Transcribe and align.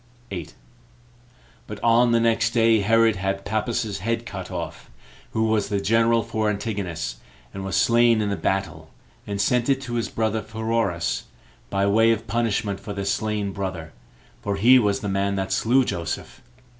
8. 0.31 0.55
But 1.67 1.79
on 1.83 2.11
the 2.11 2.19
next 2.19 2.53
day 2.55 2.79
Herod 2.79 3.17
had 3.17 3.45
Pappus's 3.45 3.99
head 3.99 4.25
cut 4.25 4.49
off, 4.49 4.89
who 5.33 5.43
was 5.43 5.69
the 5.69 5.79
general 5.79 6.23
for 6.23 6.49
Antigonus, 6.49 7.17
and 7.53 7.63
was 7.63 7.75
slain 7.75 8.19
in 8.19 8.31
the 8.31 8.35
battle, 8.35 8.89
and 9.27 9.39
sent 9.39 9.69
it 9.69 9.79
to 9.81 9.93
his 9.93 10.09
brother 10.09 10.41
Pheroras, 10.41 11.25
by 11.69 11.85
way 11.85 12.09
of 12.11 12.25
punishment 12.25 12.79
for 12.79 12.93
their 12.93 13.05
slain 13.05 13.51
brother; 13.51 13.93
for 14.41 14.55
he 14.55 14.79
was 14.79 15.01
the 15.01 15.07
man 15.07 15.35
that 15.35 15.51
slew 15.51 15.85
Joseph. 15.85 16.41